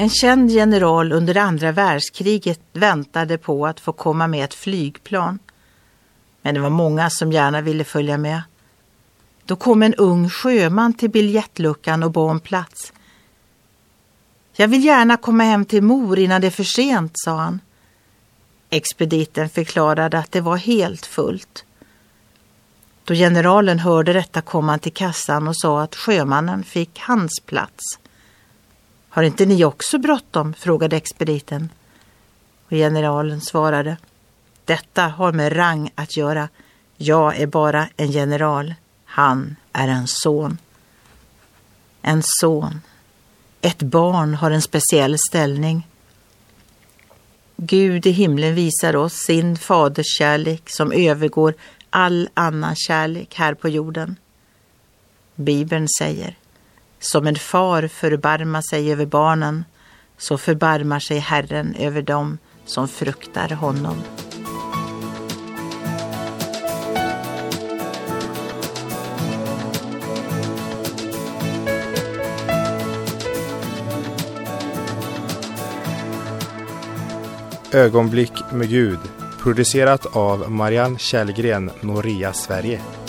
En 0.00 0.10
känd 0.10 0.50
general 0.50 1.12
under 1.12 1.36
andra 1.36 1.72
världskriget 1.72 2.60
väntade 2.72 3.38
på 3.38 3.66
att 3.66 3.80
få 3.80 3.92
komma 3.92 4.26
med 4.26 4.44
ett 4.44 4.54
flygplan. 4.54 5.38
Men 6.42 6.54
det 6.54 6.60
var 6.60 6.70
många 6.70 7.10
som 7.10 7.32
gärna 7.32 7.60
ville 7.60 7.84
följa 7.84 8.18
med. 8.18 8.42
Då 9.44 9.56
kom 9.56 9.82
en 9.82 9.94
ung 9.94 10.30
sjöman 10.30 10.94
till 10.94 11.10
biljettluckan 11.10 12.02
och 12.02 12.10
bad 12.10 12.30
om 12.30 12.40
plats. 12.40 12.92
Jag 14.52 14.68
vill 14.68 14.84
gärna 14.84 15.16
komma 15.16 15.44
hem 15.44 15.64
till 15.64 15.82
mor 15.82 16.18
innan 16.18 16.40
det 16.40 16.46
är 16.46 16.50
för 16.50 16.64
sent, 16.64 17.12
sa 17.14 17.36
han. 17.36 17.60
Expediten 18.70 19.48
förklarade 19.48 20.18
att 20.18 20.32
det 20.32 20.40
var 20.40 20.56
helt 20.56 21.06
fullt. 21.06 21.64
Då 23.04 23.14
generalen 23.14 23.78
hörde 23.78 24.12
detta 24.12 24.40
kom 24.40 24.68
han 24.68 24.78
till 24.78 24.92
kassan 24.92 25.48
och 25.48 25.56
sa 25.56 25.82
att 25.82 25.96
sjömannen 25.96 26.64
fick 26.64 26.98
hans 26.98 27.40
plats. 27.46 27.98
Har 29.10 29.22
inte 29.22 29.46
ni 29.46 29.64
också 29.64 29.98
bråttom? 29.98 30.54
frågade 30.54 30.96
expediten. 30.96 31.68
Och 32.64 32.70
generalen 32.70 33.40
svarade. 33.40 33.96
Detta 34.64 35.02
har 35.02 35.32
med 35.32 35.56
rang 35.56 35.90
att 35.94 36.16
göra. 36.16 36.48
Jag 36.96 37.36
är 37.36 37.46
bara 37.46 37.88
en 37.96 38.10
general. 38.10 38.74
Han 39.04 39.56
är 39.72 39.88
en 39.88 40.06
son. 40.06 40.58
En 42.02 42.22
son. 42.24 42.80
Ett 43.60 43.82
barn 43.82 44.34
har 44.34 44.50
en 44.50 44.62
speciell 44.62 45.16
ställning. 45.18 45.86
Gud 47.56 48.06
i 48.06 48.10
himlen 48.10 48.54
visar 48.54 48.96
oss 48.96 49.14
sin 49.14 49.56
faderskärlek 49.56 50.70
som 50.70 50.92
övergår 50.92 51.54
all 51.90 52.28
annan 52.34 52.76
kärlek 52.76 53.34
här 53.34 53.54
på 53.54 53.68
jorden. 53.68 54.16
Bibeln 55.34 55.88
säger, 55.98 56.36
som 57.00 57.26
en 57.26 57.36
far 57.36 57.88
förbarmar 57.88 58.62
sig 58.70 58.92
över 58.92 59.06
barnen, 59.06 59.64
så 60.18 60.38
förbarmar 60.38 60.98
sig 60.98 61.18
Herren 61.18 61.74
över 61.74 62.02
dem 62.02 62.38
som 62.64 62.88
fruktar 62.88 63.48
honom. 63.48 63.96
Ögonblick 77.72 78.32
med 78.52 78.68
Gud 78.68 78.98
producerat 79.40 80.16
av 80.16 80.50
Marianne 80.50 80.98
Källgren, 80.98 81.70
Noria 81.80 82.32
Sverige. 82.32 82.99